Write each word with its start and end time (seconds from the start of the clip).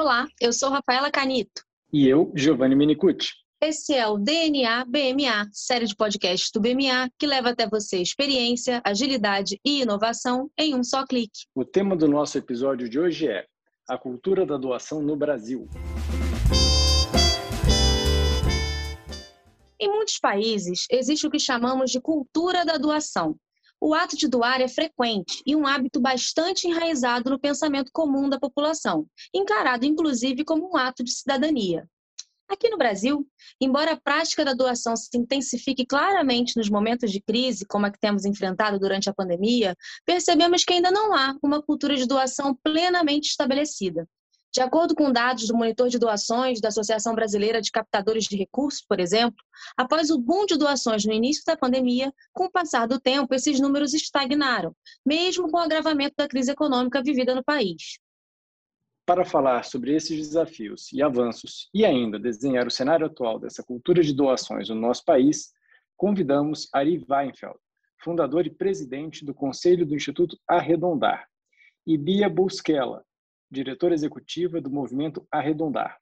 Olá, 0.00 0.28
eu 0.40 0.52
sou 0.52 0.70
Rafaela 0.70 1.10
Canito. 1.10 1.60
E 1.92 2.06
eu, 2.06 2.32
Giovanni 2.32 2.76
Minicucci. 2.76 3.32
Esse 3.60 3.94
é 3.94 4.06
o 4.06 4.16
DNA 4.16 4.84
BMA, 4.84 5.48
série 5.50 5.86
de 5.86 5.96
podcasts 5.96 6.52
do 6.54 6.60
BMA 6.60 7.10
que 7.18 7.26
leva 7.26 7.48
até 7.48 7.68
você 7.68 8.00
experiência, 8.00 8.80
agilidade 8.84 9.58
e 9.66 9.82
inovação 9.82 10.48
em 10.56 10.72
um 10.76 10.84
só 10.84 11.04
clique. 11.04 11.46
O 11.52 11.64
tema 11.64 11.96
do 11.96 12.06
nosso 12.06 12.38
episódio 12.38 12.88
de 12.88 12.96
hoje 12.96 13.26
é 13.26 13.44
a 13.88 13.98
cultura 13.98 14.46
da 14.46 14.56
doação 14.56 15.02
no 15.02 15.16
Brasil. 15.16 15.68
Em 19.80 19.88
muitos 19.88 20.20
países, 20.20 20.86
existe 20.88 21.26
o 21.26 21.30
que 21.30 21.40
chamamos 21.40 21.90
de 21.90 22.00
cultura 22.00 22.64
da 22.64 22.76
doação, 22.78 23.34
o 23.80 23.94
ato 23.94 24.16
de 24.16 24.28
doar 24.28 24.60
é 24.60 24.68
frequente 24.68 25.42
e 25.46 25.54
um 25.54 25.66
hábito 25.66 26.00
bastante 26.00 26.66
enraizado 26.66 27.30
no 27.30 27.38
pensamento 27.38 27.90
comum 27.92 28.28
da 28.28 28.38
população, 28.38 29.06
encarado 29.32 29.84
inclusive 29.84 30.44
como 30.44 30.70
um 30.72 30.76
ato 30.76 31.04
de 31.04 31.12
cidadania. 31.12 31.88
Aqui 32.48 32.70
no 32.70 32.78
Brasil, 32.78 33.26
embora 33.60 33.92
a 33.92 34.00
prática 34.00 34.42
da 34.42 34.54
doação 34.54 34.96
se 34.96 35.10
intensifique 35.14 35.84
claramente 35.84 36.56
nos 36.56 36.70
momentos 36.70 37.12
de 37.12 37.20
crise, 37.20 37.66
como 37.66 37.84
a 37.84 37.90
que 37.90 38.00
temos 38.00 38.24
enfrentado 38.24 38.78
durante 38.78 39.10
a 39.10 39.14
pandemia, 39.14 39.76
percebemos 40.06 40.64
que 40.64 40.72
ainda 40.72 40.90
não 40.90 41.14
há 41.14 41.36
uma 41.42 41.62
cultura 41.62 41.94
de 41.94 42.06
doação 42.06 42.56
plenamente 42.62 43.28
estabelecida. 43.28 44.08
De 44.58 44.62
acordo 44.64 44.92
com 44.92 45.12
dados 45.12 45.46
do 45.46 45.56
Monitor 45.56 45.88
de 45.88 46.00
Doações 46.00 46.60
da 46.60 46.66
Associação 46.66 47.14
Brasileira 47.14 47.62
de 47.62 47.70
Captadores 47.70 48.24
de 48.24 48.36
Recursos, 48.36 48.84
por 48.84 48.98
exemplo, 48.98 49.38
após 49.76 50.10
o 50.10 50.18
boom 50.18 50.46
de 50.46 50.58
doações 50.58 51.04
no 51.04 51.12
início 51.12 51.44
da 51.46 51.56
pandemia, 51.56 52.12
com 52.32 52.46
o 52.46 52.50
passar 52.50 52.88
do 52.88 52.98
tempo, 52.98 53.32
esses 53.32 53.60
números 53.60 53.94
estagnaram, 53.94 54.74
mesmo 55.06 55.48
com 55.48 55.58
o 55.58 55.60
agravamento 55.60 56.16
da 56.18 56.26
crise 56.26 56.50
econômica 56.50 57.00
vivida 57.00 57.36
no 57.36 57.44
país. 57.44 58.00
Para 59.06 59.24
falar 59.24 59.64
sobre 59.64 59.94
esses 59.94 60.26
desafios 60.26 60.92
e 60.92 61.04
avanços 61.04 61.70
e 61.72 61.84
ainda 61.84 62.18
desenhar 62.18 62.66
o 62.66 62.70
cenário 62.72 63.06
atual 63.06 63.38
dessa 63.38 63.62
cultura 63.62 64.02
de 64.02 64.12
doações 64.12 64.68
no 64.70 64.74
nosso 64.74 65.04
país, 65.04 65.52
convidamos 65.96 66.68
Ari 66.72 67.06
Weinfeld, 67.08 67.60
fundador 68.02 68.44
e 68.44 68.50
presidente 68.50 69.24
do 69.24 69.32
Conselho 69.32 69.86
do 69.86 69.94
Instituto 69.94 70.36
Arredondar, 70.48 71.28
e 71.86 71.96
Bia 71.96 72.28
Busquela, 72.28 73.04
diretora 73.50 73.94
executiva 73.94 74.60
do 74.60 74.70
Movimento 74.70 75.26
Arredondar. 75.30 75.98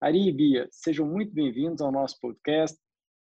Ari 0.00 0.28
e 0.28 0.32
Bia, 0.32 0.68
sejam 0.70 1.06
muito 1.06 1.32
bem-vindos 1.32 1.80
ao 1.80 1.90
nosso 1.90 2.18
podcast. 2.20 2.78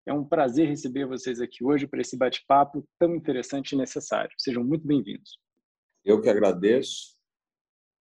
É 0.05 0.13
um 0.13 0.25
prazer 0.25 0.67
receber 0.67 1.05
vocês 1.05 1.39
aqui 1.39 1.63
hoje 1.63 1.87
para 1.87 2.01
esse 2.01 2.17
bate-papo 2.17 2.85
tão 2.99 3.15
interessante 3.15 3.71
e 3.71 3.77
necessário. 3.77 4.31
Sejam 4.37 4.63
muito 4.63 4.85
bem-vindos. 4.85 5.39
Eu 6.03 6.21
que 6.21 6.29
agradeço 6.29 7.15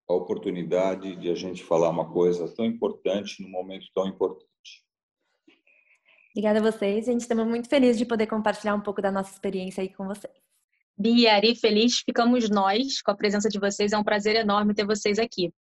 a 0.09 0.15
oportunidade 0.15 1.17
de 1.17 1.31
a 1.31 1.35
gente 1.35 1.63
falar 1.63 1.89
uma 1.89 2.13
coisa 2.13 2.53
tão 2.55 2.65
importante 2.65 3.43
num 3.43 3.49
momento 3.49 3.87
tão 3.95 4.07
importante. 4.09 4.49
Obrigada 6.33 6.59
a 6.59 6.73
vocês. 6.73 7.09
A 7.09 7.13
gente 7.13 7.21
está 7.21 7.35
muito 7.37 7.69
feliz 7.69 7.97
de 7.97 8.05
poder 8.05 8.27
compartilhar 8.27 8.75
um 8.75 8.83
pouco 8.83 9.01
da 9.01 9.13
nossa 9.13 9.33
experiência 9.33 9.81
aí 9.83 9.89
com 9.89 10.05
vocês. 10.05 10.35
Bia, 10.97 11.35
Ari, 11.35 11.57
feliz 11.57 12.03
ficamos 12.07 12.49
nós 12.49 13.03
com 13.03 13.11
a 13.11 13.17
presença 13.17 13.49
de 13.49 13.59
vocês. 13.59 13.93
É 13.93 13.99
um 13.99 14.05
prazer 14.05 14.37
enorme 14.37 14.75
ter 14.75 14.87
vocês 14.87 15.19
aqui. 15.19 15.53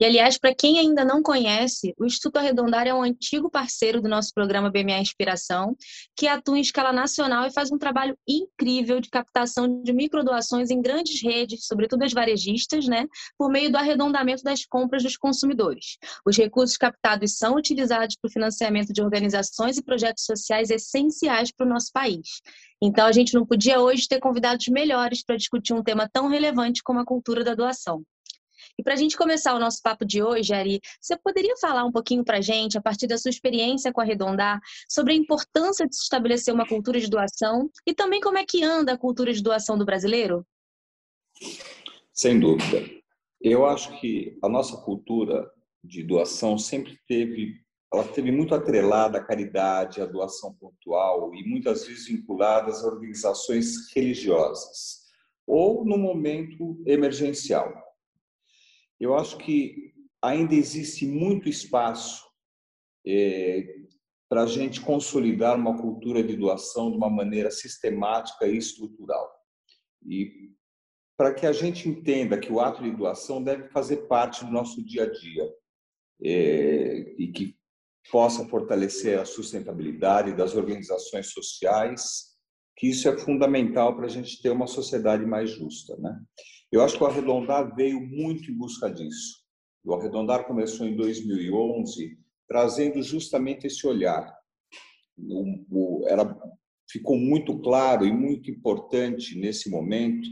E, 0.00 0.04
aliás, 0.04 0.36
para 0.36 0.52
quem 0.52 0.80
ainda 0.80 1.04
não 1.04 1.22
conhece, 1.22 1.94
o 1.96 2.04
Instituto 2.04 2.38
Arredondar 2.38 2.88
é 2.88 2.94
um 2.94 3.02
antigo 3.02 3.48
parceiro 3.48 4.00
do 4.00 4.08
nosso 4.08 4.34
programa 4.34 4.68
BMA 4.68 4.98
Inspiração, 4.98 5.76
que 6.16 6.26
atua 6.26 6.58
em 6.58 6.60
escala 6.60 6.92
nacional 6.92 7.46
e 7.46 7.52
faz 7.52 7.70
um 7.70 7.78
trabalho 7.78 8.18
incrível 8.26 9.00
de 9.00 9.08
captação 9.08 9.80
de 9.80 9.92
microdoações 9.92 10.70
em 10.70 10.82
grandes 10.82 11.22
redes, 11.22 11.66
sobretudo 11.66 12.02
as 12.02 12.12
varejistas, 12.12 12.88
né, 12.88 13.06
por 13.38 13.48
meio 13.48 13.70
do 13.70 13.76
arredondamento 13.76 14.42
das 14.42 14.64
compras 14.64 15.04
dos 15.04 15.16
consumidores. 15.16 15.98
Os 16.26 16.36
recursos 16.36 16.76
captados 16.76 17.36
são 17.36 17.54
utilizados 17.54 18.16
para 18.16 18.28
o 18.28 18.32
financiamento 18.32 18.92
de 18.92 19.02
organizações 19.02 19.78
e 19.78 19.84
projetos 19.84 20.24
sociais 20.24 20.68
essenciais 20.68 21.52
para 21.52 21.66
o 21.66 21.70
nosso 21.70 21.92
país. 21.92 22.40
Então, 22.82 23.06
a 23.06 23.12
gente 23.12 23.34
não 23.34 23.44
podia 23.44 23.80
hoje 23.80 24.08
ter 24.08 24.20
convidados 24.20 24.66
melhores 24.68 25.22
para 25.22 25.36
discutir 25.36 25.74
um 25.74 25.82
tema 25.82 26.08
tão 26.10 26.28
relevante 26.28 26.82
como 26.82 26.98
a 26.98 27.04
cultura 27.04 27.44
da 27.44 27.54
doação. 27.54 28.02
E 28.78 28.82
para 28.82 28.94
a 28.94 28.96
gente 28.96 29.16
começar 29.16 29.54
o 29.54 29.58
nosso 29.58 29.80
papo 29.82 30.04
de 30.04 30.22
hoje, 30.22 30.54
Ari, 30.54 30.80
você 31.00 31.16
poderia 31.16 31.54
falar 31.60 31.84
um 31.84 31.92
pouquinho 31.92 32.24
para 32.24 32.38
a 32.38 32.40
gente, 32.40 32.78
a 32.78 32.80
partir 32.80 33.06
da 33.06 33.18
sua 33.18 33.30
experiência 33.30 33.92
com 33.92 34.00
a 34.00 34.04
Redondar, 34.04 34.60
sobre 34.88 35.12
a 35.12 35.16
importância 35.16 35.86
de 35.86 35.94
se 35.94 36.02
estabelecer 36.02 36.52
uma 36.54 36.66
cultura 36.66 36.98
de 36.98 37.08
doação 37.08 37.70
e 37.86 37.94
também 37.94 38.20
como 38.20 38.38
é 38.38 38.44
que 38.46 38.64
anda 38.64 38.92
a 38.92 38.98
cultura 38.98 39.32
de 39.32 39.42
doação 39.42 39.76
do 39.76 39.84
brasileiro? 39.84 40.46
Sem 42.12 42.38
dúvida. 42.38 42.88
Eu 43.40 43.66
acho 43.66 43.98
que 44.00 44.38
a 44.42 44.48
nossa 44.48 44.76
cultura 44.78 45.50
de 45.82 46.02
doação 46.02 46.58
sempre 46.58 46.98
teve 47.06 47.54
ela 47.92 48.04
esteve 48.04 48.30
muito 48.30 48.54
atrelada 48.54 49.18
à 49.18 49.24
caridade, 49.24 50.00
à 50.00 50.06
doação 50.06 50.54
pontual 50.54 51.34
e 51.34 51.42
muitas 51.48 51.84
vezes 51.86 52.06
vinculadas 52.06 52.84
a 52.84 52.86
organizações 52.86 53.92
religiosas 53.94 55.00
ou 55.46 55.84
no 55.84 55.98
momento 55.98 56.80
emergencial. 56.86 57.74
Eu 59.00 59.16
acho 59.16 59.36
que 59.38 59.92
ainda 60.22 60.54
existe 60.54 61.04
muito 61.06 61.48
espaço 61.48 62.24
é, 63.04 63.80
para 64.28 64.42
a 64.42 64.46
gente 64.46 64.80
consolidar 64.80 65.56
uma 65.56 65.76
cultura 65.76 66.22
de 66.22 66.36
doação 66.36 66.90
de 66.90 66.96
uma 66.96 67.10
maneira 67.10 67.50
sistemática 67.50 68.46
e 68.46 68.56
estrutural. 68.56 69.28
E 70.06 70.52
para 71.16 71.34
que 71.34 71.44
a 71.44 71.52
gente 71.52 71.88
entenda 71.88 72.38
que 72.38 72.52
o 72.52 72.60
ato 72.60 72.82
de 72.82 72.92
doação 72.92 73.42
deve 73.42 73.68
fazer 73.70 74.06
parte 74.06 74.44
do 74.44 74.52
nosso 74.52 74.84
dia 74.84 75.02
a 75.02 75.10
dia 75.10 75.52
é, 76.22 77.14
e 77.18 77.32
que 77.32 77.59
possa 78.10 78.46
fortalecer 78.46 79.18
a 79.18 79.24
sustentabilidade 79.24 80.34
das 80.34 80.54
organizações 80.54 81.32
sociais, 81.32 82.30
que 82.76 82.88
isso 82.88 83.08
é 83.08 83.18
fundamental 83.18 83.94
para 83.94 84.06
a 84.06 84.08
gente 84.08 84.40
ter 84.40 84.50
uma 84.50 84.66
sociedade 84.66 85.24
mais 85.26 85.50
justa. 85.50 85.96
Né? 85.98 86.18
Eu 86.72 86.82
acho 86.82 86.96
que 86.96 87.04
o 87.04 87.06
Arredondar 87.06 87.74
veio 87.74 88.00
muito 88.00 88.50
em 88.50 88.56
busca 88.56 88.90
disso. 88.90 89.40
O 89.84 89.94
Arredondar 89.94 90.46
começou 90.46 90.86
em 90.86 90.96
2011, 90.96 92.18
trazendo 92.48 93.02
justamente 93.02 93.66
esse 93.66 93.86
olhar. 93.86 94.34
O, 95.18 95.64
o, 95.70 96.08
era, 96.08 96.36
ficou 96.90 97.16
muito 97.16 97.58
claro 97.60 98.06
e 98.06 98.12
muito 98.12 98.50
importante 98.50 99.38
nesse 99.38 99.70
momento 99.70 100.28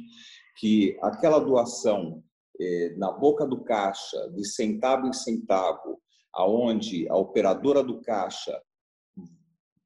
que 0.58 0.96
aquela 1.02 1.38
doação 1.38 2.22
eh, 2.60 2.94
na 2.96 3.12
boca 3.12 3.46
do 3.46 3.62
caixa, 3.62 4.28
de 4.34 4.44
centavo 4.44 5.06
em 5.06 5.12
centavo, 5.12 6.00
aonde 6.34 7.08
a 7.08 7.16
operadora 7.16 7.82
do 7.82 8.00
caixa 8.00 8.60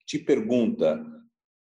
te 0.07 0.19
pergunta: 0.19 1.05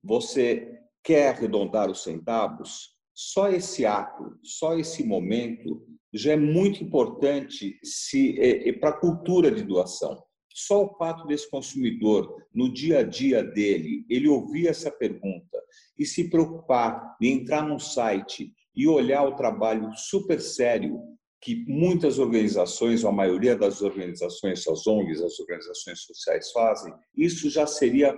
você 0.04 0.80
quer 1.04 1.30
arredondar 1.30 1.90
os 1.90 2.04
centavos? 2.04 2.96
Só 3.14 3.50
esse 3.50 3.86
ato, 3.86 4.38
só 4.44 4.78
esse 4.78 5.04
momento 5.04 5.84
já 6.14 6.34
é 6.34 6.38
muito 6.38 6.84
importante 6.84 7.80
se 7.84 8.40
é, 8.40 8.70
é, 8.70 8.74
para 8.74 8.90
a 8.90 9.00
cultura 9.00 9.52
de 9.52 9.64
doação. 9.64 10.24
Só 10.54 10.86
o 10.86 10.96
fato 10.98 11.28
desse 11.28 11.50
consumidor, 11.50 12.36
no 12.54 12.72
dia 12.72 13.00
a 13.00 13.04
dia 13.04 13.44
dele, 13.44 14.06
ele 14.10 14.28
ouvir 14.28 14.68
essa 14.68 14.90
pergunta 14.90 15.62
e 15.98 16.06
se 16.06 16.30
preocupar 16.30 17.16
de 17.20 17.28
entrar 17.28 17.62
num 17.62 17.80
site 17.80 18.54
e 18.76 18.88
olhar 18.88 19.24
o 19.24 19.36
trabalho 19.36 19.92
super 19.96 20.40
sério 20.40 21.00
que 21.42 21.66
muitas 21.68 22.20
organizações, 22.20 23.04
ou 23.04 23.10
a 23.10 23.14
maioria 23.14 23.56
das 23.56 23.82
organizações, 23.82 24.68
as 24.68 24.88
ONGs, 24.88 25.22
as 25.22 25.40
organizações 25.40 26.02
sociais 26.02 26.52
fazem, 26.52 26.94
isso 27.16 27.50
já 27.50 27.68
seria 27.68 28.18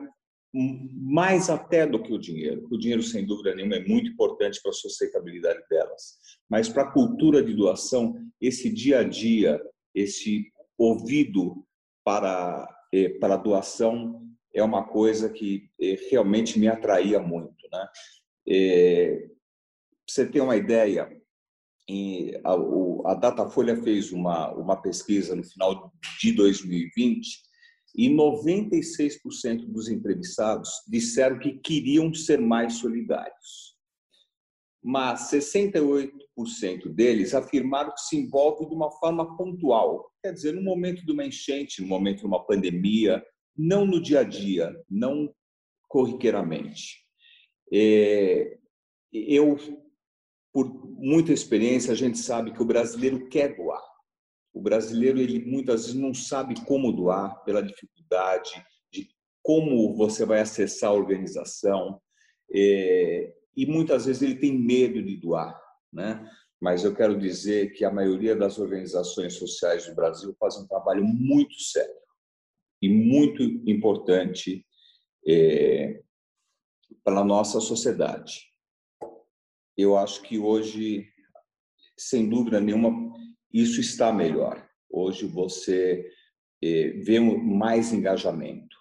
mais 0.51 1.49
até 1.49 1.85
do 1.85 2.01
que 2.01 2.11
o 2.11 2.17
dinheiro. 2.17 2.67
O 2.71 2.77
dinheiro, 2.77 3.03
sem 3.03 3.25
dúvida 3.25 3.53
nenhuma, 3.53 3.75
é 3.75 3.85
muito 3.85 4.09
importante 4.09 4.59
para 4.61 4.71
a 4.71 4.73
sustentabilidade 4.73 5.61
delas. 5.69 6.17
Mas 6.49 6.67
para 6.67 6.83
a 6.83 6.91
cultura 6.91 7.43
de 7.43 7.53
doação, 7.53 8.15
esse 8.41 8.69
dia 8.69 8.99
a 8.99 9.03
dia, 9.03 9.61
esse 9.93 10.51
ouvido 10.77 11.63
para, 12.03 12.67
eh, 12.93 13.09
para 13.19 13.35
a 13.35 13.37
doação 13.37 14.27
é 14.53 14.63
uma 14.63 14.87
coisa 14.87 15.29
que 15.29 15.69
eh, 15.79 15.99
realmente 16.09 16.57
me 16.57 16.67
atraía 16.67 17.19
muito. 17.19 17.67
Né? 17.71 17.87
É, 18.47 19.29
você 20.07 20.25
ter 20.25 20.41
uma 20.41 20.55
ideia, 20.55 21.18
a, 22.43 23.11
a 23.11 23.15
Datafolha 23.15 23.81
fez 23.81 24.11
uma, 24.11 24.51
uma 24.53 24.81
pesquisa 24.81 25.35
no 25.35 25.43
final 25.43 25.91
de 26.21 26.31
2020 26.33 27.27
e 27.95 28.09
96% 28.09 29.65
dos 29.67 29.89
entrevistados 29.89 30.69
disseram 30.87 31.39
que 31.39 31.53
queriam 31.53 32.13
ser 32.13 32.39
mais 32.39 32.75
solidários. 32.75 33.77
Mas 34.81 35.29
68% 35.31 36.11
deles 36.93 37.33
afirmaram 37.33 37.91
que 37.91 38.01
se 38.01 38.17
envolve 38.17 38.67
de 38.67 38.73
uma 38.73 38.91
forma 38.91 39.35
pontual, 39.35 40.09
quer 40.23 40.31
dizer, 40.31 40.53
no 40.53 40.61
momento 40.61 41.05
de 41.05 41.11
uma 41.11 41.25
enchente, 41.25 41.81
no 41.81 41.87
momento 41.87 42.19
de 42.19 42.27
uma 42.27 42.45
pandemia, 42.45 43.21
não 43.57 43.85
no 43.85 44.01
dia 44.01 44.21
a 44.21 44.23
dia, 44.23 44.73
não 44.89 45.33
corriqueiramente. 45.89 47.03
É, 47.73 48.57
eu 49.11 49.57
por 50.51 50.67
muita 50.97 51.31
experiência, 51.31 51.91
a 51.91 51.95
gente 51.95 52.17
sabe 52.17 52.51
que 52.51 52.61
o 52.61 52.65
brasileiro 52.65 53.27
quer 53.29 53.55
doar. 53.55 53.83
O 54.53 54.61
brasileiro, 54.61 55.19
ele 55.19 55.45
muitas 55.45 55.85
vezes 55.85 55.99
não 55.99 56.13
sabe 56.13 56.55
como 56.65 56.91
doar 56.91 57.43
pela 57.43 57.61
dificuldade 57.61 58.51
de 58.91 59.09
como 59.43 59.95
você 59.95 60.25
vai 60.25 60.41
acessar 60.41 60.89
a 60.89 60.93
organização. 60.93 62.01
É, 62.51 63.33
e 63.55 63.65
muitas 63.65 64.05
vezes 64.05 64.21
ele 64.21 64.35
tem 64.35 64.57
medo 64.57 65.03
de 65.03 65.17
doar, 65.17 65.59
né? 65.93 66.27
Mas 66.59 66.83
eu 66.83 66.93
quero 66.93 67.17
dizer 67.17 67.71
que 67.73 67.85
a 67.85 67.91
maioria 67.91 68.35
das 68.35 68.59
organizações 68.59 69.35
sociais 69.35 69.85
do 69.85 69.95
Brasil 69.95 70.35
faz 70.37 70.57
um 70.57 70.67
trabalho 70.67 71.05
muito 71.05 71.57
sério 71.61 71.95
e 72.81 72.89
muito 72.89 73.43
importante 73.69 74.65
é, 75.25 76.01
para 77.03 77.21
a 77.21 77.25
nossa 77.25 77.61
sociedade. 77.61 78.48
Eu 79.79 79.97
acho 79.97 80.21
que 80.23 80.37
hoje, 80.37 81.07
sem 81.97 82.27
dúvida 82.27 82.59
nenhuma, 82.59 82.91
isso 83.53 83.79
está 83.79 84.11
melhor. 84.11 84.67
Hoje 84.89 85.25
você 85.25 86.05
é, 86.61 86.89
vê 86.97 87.17
mais 87.21 87.93
engajamento. 87.93 88.77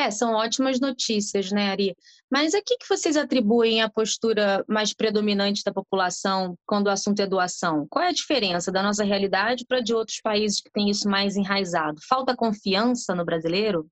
É, 0.00 0.10
são 0.10 0.32
ótimas 0.32 0.80
notícias, 0.80 1.52
né, 1.52 1.68
Ari? 1.68 1.94
Mas 2.30 2.54
a 2.54 2.62
que, 2.62 2.78
que 2.78 2.88
vocês 2.88 3.14
atribuem 3.18 3.82
a 3.82 3.90
postura 3.90 4.64
mais 4.66 4.94
predominante 4.94 5.62
da 5.62 5.74
população 5.74 6.56
quando 6.64 6.86
o 6.86 6.90
assunto 6.90 7.20
é 7.20 7.26
doação? 7.26 7.86
Qual 7.90 8.02
é 8.02 8.08
a 8.08 8.12
diferença 8.12 8.72
da 8.72 8.82
nossa 8.82 9.04
realidade 9.04 9.66
para 9.68 9.82
de 9.82 9.92
outros 9.92 10.22
países 10.22 10.58
que 10.62 10.72
têm 10.72 10.88
isso 10.88 11.06
mais 11.06 11.36
enraizado? 11.36 12.00
Falta 12.08 12.34
confiança 12.34 13.14
no 13.14 13.26
brasileiro? 13.26 13.86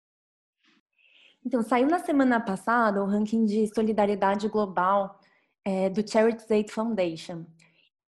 Então, 1.44 1.62
saiu 1.62 1.88
na 1.88 1.98
semana 1.98 2.38
passada 2.38 3.02
o 3.02 3.06
ranking 3.06 3.44
de 3.44 3.66
solidariedade 3.74 4.48
global 4.48 5.18
é, 5.64 5.88
do 5.88 6.06
Charity 6.08 6.52
Aid 6.52 6.70
Foundation. 6.70 7.46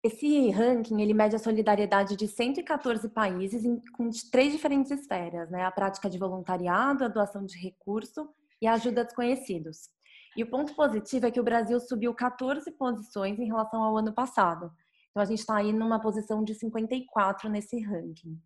Esse 0.04 0.50
ranking 0.50 1.02
ele 1.02 1.14
mede 1.14 1.36
a 1.36 1.40
solidariedade 1.40 2.16
de 2.16 2.28
114 2.28 3.08
países 3.10 3.64
em, 3.64 3.80
com 3.94 4.10
três 4.32 4.52
diferentes 4.52 4.92
esferas, 4.92 5.50
né? 5.52 5.64
A 5.64 5.72
prática 5.72 6.10
de 6.10 6.18
voluntariado, 6.18 7.06
a 7.06 7.08
doação 7.08 7.46
de 7.46 7.58
recurso 7.58 8.28
e 8.62 8.68
a 8.68 8.74
ajuda 8.74 9.02
a 9.02 9.04
desconhecidos. 9.04 9.90
E 10.36 10.44
o 10.44 10.50
ponto 10.50 10.74
positivo 10.74 11.28
é 11.28 11.32
que 11.32 11.40
o 11.40 11.44
Brasil 11.44 11.80
subiu 11.80 12.14
14 12.14 12.72
posições 12.72 13.40
em 13.40 13.46
relação 13.46 13.84
ao 13.84 13.98
ano 13.98 14.14
passado. 14.14 14.72
Então 15.12 15.22
a 15.22 15.26
gente 15.26 15.40
está 15.40 15.58
aí 15.58 15.72
numa 15.72 16.00
posição 16.00 16.44
de 16.44 16.56
54 16.56 17.50
nesse 17.50 17.80
ranking. 17.82 18.40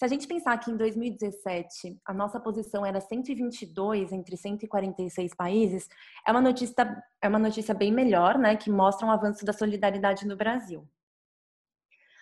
Se 0.00 0.04
a 0.06 0.08
gente 0.08 0.26
pensar 0.26 0.56
que 0.56 0.70
em 0.70 0.78
2017 0.78 2.00
a 2.06 2.14
nossa 2.14 2.40
posição 2.40 2.86
era 2.86 3.02
122 3.02 4.12
entre 4.12 4.34
146 4.34 5.34
países, 5.34 5.90
é 6.26 6.30
uma 6.30 6.40
notícia, 6.40 7.04
é 7.20 7.28
uma 7.28 7.38
notícia 7.38 7.74
bem 7.74 7.92
melhor, 7.92 8.38
né, 8.38 8.56
que 8.56 8.70
mostra 8.70 9.06
um 9.06 9.10
avanço 9.10 9.44
da 9.44 9.52
solidariedade 9.52 10.26
no 10.26 10.38
Brasil. 10.38 10.88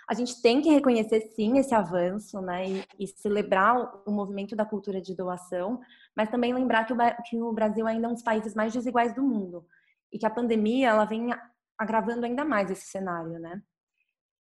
A 0.08 0.14
gente 0.14 0.42
tem 0.42 0.60
que 0.60 0.70
reconhecer 0.70 1.20
sim 1.36 1.56
esse 1.56 1.72
avanço, 1.72 2.40
né, 2.40 2.68
e, 2.68 2.84
e 2.98 3.06
celebrar 3.06 3.76
o 4.04 4.10
movimento 4.10 4.56
da 4.56 4.64
cultura 4.64 5.00
de 5.00 5.14
doação, 5.14 5.80
mas 6.16 6.28
também 6.28 6.52
lembrar 6.52 6.84
que 6.84 6.92
o, 6.92 6.96
que 7.26 7.40
o 7.40 7.52
Brasil 7.52 7.86
ainda 7.86 8.08
é 8.08 8.10
um 8.10 8.14
dos 8.14 8.24
países 8.24 8.56
mais 8.56 8.72
desiguais 8.72 9.14
do 9.14 9.22
mundo 9.22 9.64
e 10.12 10.18
que 10.18 10.26
a 10.26 10.30
pandemia 10.30 10.88
ela 10.88 11.04
vem 11.04 11.30
agravando 11.78 12.26
ainda 12.26 12.44
mais 12.44 12.72
esse 12.72 12.86
cenário, 12.86 13.38
né? 13.38 13.62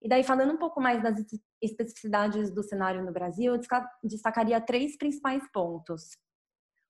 E 0.00 0.08
daí, 0.08 0.22
falando 0.22 0.52
um 0.52 0.58
pouco 0.58 0.80
mais 0.80 1.02
das 1.02 1.18
especificidades 1.66 2.50
do 2.50 2.62
cenário 2.62 3.04
no 3.04 3.12
Brasil, 3.12 3.54
eu 3.54 3.60
destacaria 4.02 4.60
três 4.60 4.96
principais 4.96 5.42
pontos. 5.52 6.16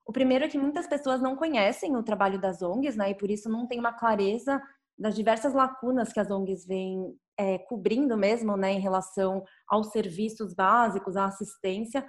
O 0.06 0.12
primeiro 0.12 0.44
é 0.44 0.49
que 0.49 0.58
muitas 0.58 0.87
pessoas 0.87 1.20
não 1.20 1.34
conhecem 1.34 1.96
o 1.96 2.02
trabalho 2.02 2.40
das 2.40 2.62
ONGs, 2.62 2.96
né, 2.96 3.11
e 3.11 3.14
por 3.14 3.31
isso 3.31 3.49
não 3.49 3.67
tem 3.67 3.81
uma 3.81 3.93
clareza 3.93 4.62
das 4.99 5.14
diversas 5.14 5.52
lacunas 5.52 6.12
que 6.12 6.20
as 6.20 6.31
ONGs 6.31 6.64
vêm 6.64 7.14
é, 7.37 7.58
cobrindo 7.58 8.17
mesmo, 8.17 8.56
né, 8.56 8.73
em 8.73 8.81
relação 8.81 9.44
aos 9.69 9.88
serviços 9.90 10.55
básicos, 10.55 11.17
à 11.17 11.26
assistência, 11.26 12.06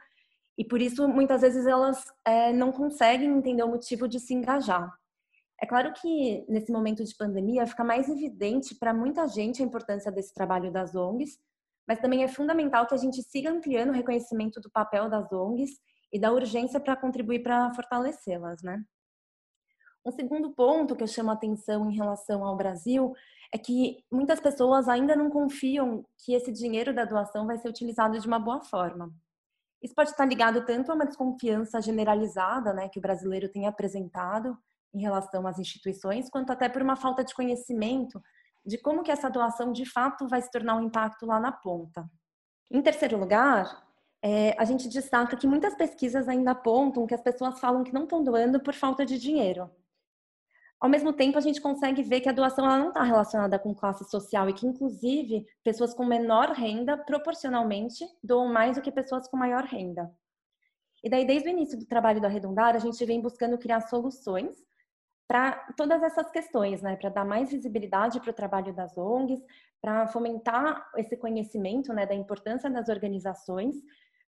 e 0.58 0.64
por 0.64 0.82
isso 0.82 1.08
muitas 1.08 1.42
vezes 1.42 1.66
elas 1.66 2.04
é, 2.26 2.54
não 2.54 2.72
conseguem 2.72 3.30
entender 3.30 3.64
o 3.64 3.68
motivo 3.68 4.08
de 4.08 4.20
se 4.20 4.34
engajar. 4.34 4.92
É 5.60 5.66
claro 5.66 5.92
que 5.94 6.46
nesse 6.48 6.72
momento 6.72 7.04
de 7.04 7.16
pandemia 7.16 7.66
fica 7.66 7.84
mais 7.84 8.08
evidente 8.08 8.76
para 8.76 8.94
muita 8.94 9.28
gente 9.28 9.62
a 9.62 9.66
importância 9.66 10.12
desse 10.12 10.34
trabalho 10.34 10.72
das 10.72 10.96
ONGs, 10.96 11.40
mas 11.88 12.00
também 12.00 12.24
é 12.24 12.28
fundamental 12.28 12.86
que 12.86 12.94
a 12.94 12.98
gente 12.98 13.22
siga 13.24 13.50
ampliando 13.50 13.90
o 13.90 13.94
reconhecimento 13.94 14.60
do 14.60 14.70
papel 14.70 15.10
das 15.10 15.32
ONGs 15.32 15.72
e 16.12 16.20
da 16.20 16.32
urgência 16.32 16.80
para 16.80 16.96
contribuir 16.96 17.42
para 17.42 17.74
fortalecê-las, 17.74 18.62
né? 18.62 18.84
Um 20.06 20.12
segundo 20.12 20.54
ponto 20.54 20.96
que 20.96 21.04
eu 21.04 21.08
chamo 21.08 21.32
a 21.32 21.34
atenção 21.34 21.90
em 21.90 21.96
relação 21.96 22.46
ao 22.46 22.56
Brasil 22.56 23.14
é 23.54 23.58
que 23.58 24.04
muitas 24.12 24.40
pessoas 24.40 24.88
ainda 24.88 25.16
não 25.16 25.30
confiam 25.30 26.06
que 26.24 26.34
esse 26.34 26.52
dinheiro 26.52 26.94
da 26.94 27.06
doação 27.06 27.46
vai 27.46 27.58
ser 27.58 27.68
utilizado 27.68 28.20
de 28.20 28.28
uma 28.28 28.40
boa 28.40 28.62
forma. 28.62 29.14
Isso 29.82 29.94
pode 29.94 30.10
estar 30.10 30.26
ligado 30.26 30.66
tanto 30.66 30.92
a 30.92 30.96
uma 30.96 31.06
desconfiança 31.06 31.82
generalizada, 31.82 32.74
né, 32.74 32.90
que 32.90 33.00
o 33.00 33.02
brasileiro 33.02 33.50
tem 33.50 33.68
apresentado 33.68 34.58
em 34.94 35.02
relação 35.02 35.46
às 35.46 35.60
instituições, 35.60 36.30
quanto 36.30 36.52
até 36.52 36.68
por 36.68 36.82
uma 36.82 36.96
falta 36.96 37.24
de 37.24 37.36
conhecimento 37.36 38.22
de 38.68 38.78
como 38.78 39.02
que 39.02 39.12
essa 39.12 39.30
doação 39.30 39.72
de 39.72 39.86
fato 39.86 40.28
vai 40.28 40.42
se 40.42 40.52
tornar 40.52 40.76
um 40.76 40.84
impacto 40.84 41.26
lá 41.26 41.40
na 41.40 41.54
ponta. 41.54 42.06
Em 42.70 42.82
terceiro 42.82 43.18
lugar, 43.18 43.88
é, 44.22 44.54
a 44.60 44.66
gente 44.66 44.90
destaca 44.90 45.38
que 45.38 45.48
muitas 45.48 45.74
pesquisas 45.76 46.28
ainda 46.28 46.52
apontam 46.52 47.08
que 47.08 47.14
as 47.14 47.22
pessoas 47.22 47.60
falam 47.62 47.84
que 47.84 47.94
não 47.94 48.04
estão 48.04 48.22
doando 48.22 48.60
por 48.60 48.74
falta 48.74 49.06
de 49.06 49.18
dinheiro. 49.18 49.72
Ao 50.80 50.90
mesmo 50.90 51.14
tempo, 51.14 51.38
a 51.38 51.42
gente 51.42 51.62
consegue 51.62 52.04
ver 52.04 52.20
que 52.20 52.30
a 52.30 52.34
doação 52.34 52.66
ela 52.66 52.78
não 52.78 52.90
está 52.90 53.02
relacionada 53.02 53.58
com 53.58 53.74
classe 53.74 54.04
social 54.10 54.50
e 54.50 54.54
que, 54.54 54.68
inclusive, 54.68 55.46
pessoas 55.64 55.94
com 55.94 56.06
menor 56.06 56.52
renda, 56.52 56.98
proporcionalmente, 56.98 58.06
doam 58.22 58.52
mais 58.52 58.76
do 58.76 58.82
que 58.82 58.92
pessoas 58.92 59.28
com 59.28 59.38
maior 59.38 59.64
renda. 59.64 60.14
E 61.04 61.10
daí, 61.10 61.26
desde 61.26 61.48
o 61.48 61.52
início 61.52 61.80
do 61.80 61.86
trabalho 61.86 62.20
do 62.20 62.28
Arredondar, 62.28 62.76
a 62.76 62.80
gente 62.80 63.04
vem 63.06 63.22
buscando 63.22 63.58
criar 63.58 63.82
soluções 63.82 64.56
para 65.28 65.52
todas 65.76 66.02
essas 66.02 66.32
questões, 66.32 66.82
né? 66.82 66.96
Para 66.96 67.10
dar 67.10 67.26
mais 67.26 67.52
visibilidade 67.52 68.20
para 68.20 68.32
o 68.32 68.34
trabalho 68.34 68.74
das 68.74 68.98
ONGs, 68.98 69.44
para 69.82 70.08
fomentar 70.08 70.90
esse 70.96 71.18
conhecimento, 71.18 71.94
né, 71.94 72.06
da 72.06 72.16
importância 72.16 72.70
das 72.70 72.90
organizações, 72.90 73.76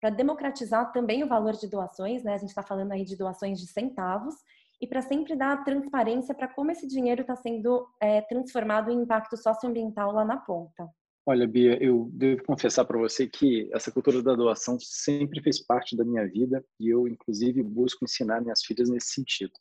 para 0.01 0.11
democratizar 0.11 0.93
também 0.93 1.23
o 1.23 1.29
valor 1.29 1.53
de 1.53 1.69
doações, 1.69 2.25
né? 2.25 2.35
A 2.35 2.39
gente 2.39 2.49
está 2.49 2.63
falando 2.63 2.93
aí 2.93 3.05
de 3.05 3.17
doações 3.17 3.61
de 3.61 3.67
centavos 3.67 4.35
e 4.81 4.87
para 4.87 5.03
sempre 5.03 5.35
dar 5.35 5.65
transparência 5.65 6.35
para 6.35 6.49
como 6.49 6.71
esse 6.71 6.87
dinheiro 6.87 7.23
está 7.23 7.37
sendo 7.37 7.87
é, 8.01 8.21
transformado 8.23 8.91
em 8.91 9.03
impacto 9.03 9.37
socioambiental 9.37 10.13
lá 10.13 10.25
na 10.25 10.37
ponta. 10.37 10.89
Olha, 11.29 11.47
Bia, 11.47 11.83
eu 11.83 12.09
devo 12.13 12.45
confessar 12.45 12.85
para 12.85 12.99
você 12.99 13.27
que 13.27 13.69
essa 13.73 13.91
cultura 13.91 14.23
da 14.23 14.35
doação 14.35 14.79
sempre 14.79 15.43
fez 15.43 15.59
parte 15.59 15.97
da 15.97 16.05
minha 16.05 16.25
vida 16.25 16.65
e 16.79 16.89
eu, 16.89 17.09
inclusive, 17.09 17.63
busco 17.65 18.05
ensinar 18.05 18.41
minhas 18.41 18.63
filhas 18.63 18.89
nesse 18.89 19.09
sentido. 19.09 19.53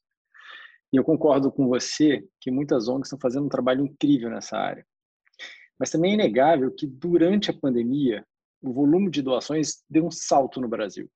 E 0.94 0.98
eu 0.98 1.04
concordo 1.04 1.52
com 1.52 1.68
você 1.68 2.24
que 2.40 2.52
muitas 2.52 2.88
ONGs 2.88 3.08
estão 3.08 3.20
fazendo 3.20 3.46
um 3.46 3.50
trabalho 3.50 3.86
incrível 3.86 4.30
nessa 4.30 4.58
área. 4.58 4.86
Mas 5.80 5.90
também 5.90 6.12
é 6.12 6.14
inegável 6.14 6.72
que 6.74 6.88
durante 6.88 7.50
a 7.50 7.54
pandemia 7.54 8.26
o 8.62 8.74
volume 8.74 9.10
de 9.12 9.22
doações 9.22 9.84
deu 9.90 10.06
um 10.06 10.12
salto 10.12 10.62
no 10.62 10.68
Brasil. 10.68 11.10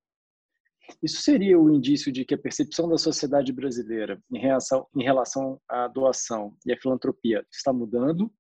Isso 1.02 1.22
seria 1.22 1.60
o 1.60 1.72
indício 1.74 2.12
de 2.12 2.26
que 2.26 2.34
a 2.34 2.38
percepção 2.38 2.90
da 2.90 2.98
sociedade 2.98 3.54
brasileira 3.54 4.22
em 4.32 4.40
relação, 4.40 4.88
em 4.96 5.04
relação 5.04 5.62
à 5.68 5.88
doação 5.88 6.56
e 6.66 6.74
à 6.74 6.78
filantropia 6.78 7.46
está 7.52 7.72
mudando? 7.72 8.32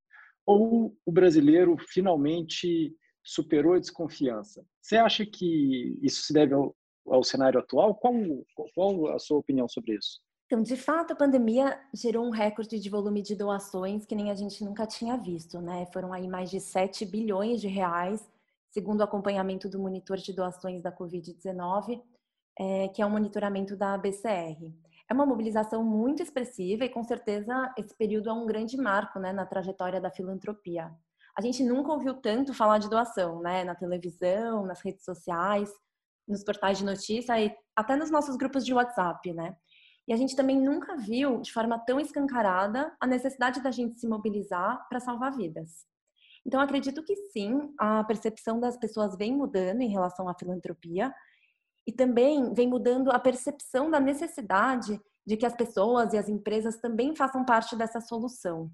Ou 0.45 0.95
o 1.05 1.11
brasileiro 1.11 1.77
finalmente 1.77 2.93
superou 3.23 3.73
a 3.73 3.79
desconfiança? 3.79 4.65
Você 4.81 4.97
acha 4.97 5.25
que 5.25 5.97
isso 6.01 6.23
se 6.23 6.33
deve 6.33 6.53
ao, 6.53 6.75
ao 7.07 7.23
cenário 7.23 7.59
atual? 7.59 7.93
Qual, 7.95 8.13
qual 8.73 9.07
a 9.09 9.19
sua 9.19 9.37
opinião 9.37 9.67
sobre 9.69 9.95
isso? 9.95 10.19
Então, 10.49 10.63
de 10.63 10.75
fato, 10.75 11.13
a 11.13 11.15
pandemia 11.15 11.79
gerou 11.93 12.25
um 12.25 12.31
recorde 12.31 12.79
de 12.79 12.89
volume 12.89 13.21
de 13.21 13.35
doações 13.35 14.03
que 14.03 14.15
nem 14.15 14.31
a 14.31 14.33
gente 14.33 14.65
nunca 14.65 14.87
tinha 14.87 15.15
visto, 15.15 15.61
né? 15.61 15.85
Foram 15.93 16.11
aí 16.11 16.27
mais 16.27 16.49
de 16.49 16.59
7 16.59 17.05
bilhões 17.05 17.61
de 17.61 17.67
reais, 17.67 18.27
segundo 18.71 19.01
o 19.01 19.03
acompanhamento 19.03 19.69
do 19.69 19.77
monitor 19.77 20.17
de 20.17 20.33
doações 20.33 20.81
da 20.81 20.91
Covid-19, 20.91 22.01
é, 22.57 22.87
que 22.87 22.99
é 22.99 23.05
um 23.05 23.11
monitoramento 23.11 23.77
da 23.77 23.95
BCR. 23.95 24.73
É 25.07 25.13
uma 25.13 25.23
mobilização 25.23 25.83
muito 25.83 26.23
expressiva 26.23 26.83
e, 26.83 26.89
com 26.89 27.03
certeza, 27.03 27.71
esse 27.77 27.95
período 27.95 28.31
é 28.31 28.33
um 28.33 28.47
grande 28.47 28.75
marco 28.75 29.19
né, 29.19 29.31
na 29.31 29.45
trajetória 29.45 30.01
da 30.01 30.09
filantropia. 30.09 30.91
A 31.37 31.41
gente 31.43 31.63
nunca 31.63 31.93
ouviu 31.93 32.15
tanto 32.15 32.55
falar 32.55 32.79
de 32.79 32.89
doação, 32.89 33.39
né? 33.39 33.63
Na 33.63 33.75
televisão, 33.75 34.65
nas 34.65 34.81
redes 34.81 35.05
sociais, 35.05 35.71
nos 36.27 36.43
portais 36.43 36.79
de 36.79 36.85
notícia 36.85 37.39
e 37.39 37.55
até 37.75 37.95
nos 37.95 38.09
nossos 38.09 38.35
grupos 38.35 38.65
de 38.65 38.73
WhatsApp, 38.73 39.31
né? 39.31 39.55
E 40.09 40.13
a 40.13 40.17
gente 40.17 40.35
também 40.35 40.59
nunca 40.59 40.97
viu 40.97 41.39
de 41.39 41.53
forma 41.53 41.77
tão 41.77 41.99
escancarada 41.99 42.91
a 42.99 43.05
necessidade 43.05 43.61
da 43.61 43.69
gente 43.69 43.99
se 43.99 44.07
mobilizar 44.07 44.87
para 44.89 44.99
salvar 44.99 45.31
vidas. 45.31 45.85
Então, 46.43 46.59
acredito 46.59 47.03
que 47.03 47.15
sim, 47.15 47.71
a 47.77 48.03
percepção 48.03 48.59
das 48.59 48.75
pessoas 48.75 49.15
vem 49.15 49.31
mudando 49.31 49.81
em 49.81 49.89
relação 49.89 50.27
à 50.27 50.33
filantropia 50.33 51.13
e 51.85 51.91
também 51.91 52.51
vem 52.55 52.67
mudando 52.67 53.11
a 53.11 53.19
percepção 53.19 53.91
da 53.91 53.99
necessidade 53.99 54.99
de 55.23 55.37
que 55.37 55.45
as 55.45 55.55
pessoas 55.55 56.11
e 56.11 56.17
as 56.17 56.27
empresas 56.27 56.77
também 56.77 57.15
façam 57.15 57.45
parte 57.45 57.75
dessa 57.75 58.01
solução. 58.01 58.71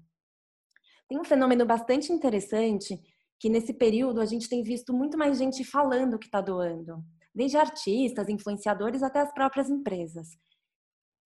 Tem 1.06 1.20
um 1.20 1.24
fenômeno 1.24 1.66
bastante 1.66 2.10
interessante 2.10 2.98
que 3.38 3.50
nesse 3.50 3.74
período 3.74 4.22
a 4.22 4.24
gente 4.24 4.48
tem 4.48 4.62
visto 4.62 4.94
muito 4.94 5.18
mais 5.18 5.36
gente 5.36 5.62
falando 5.64 6.18
que 6.18 6.26
está 6.26 6.40
doando, 6.40 7.04
desde 7.34 7.58
artistas, 7.58 8.30
influenciadores 8.30 9.02
até 9.02 9.20
as 9.20 9.34
próprias 9.34 9.68
empresas. 9.68 10.28